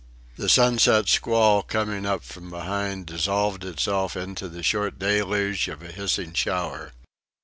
The 0.35 0.49
sunset 0.49 1.07
squall, 1.09 1.61
coming 1.61 2.07
up 2.07 2.23
from 2.23 2.49
behind, 2.49 3.05
dissolved 3.05 3.63
itself 3.63 4.17
into 4.17 4.49
the 4.49 4.63
short 4.63 4.97
deluge 4.97 5.67
of 5.67 5.83
a 5.83 5.91
hissing 5.91 6.33
shower. 6.33 6.91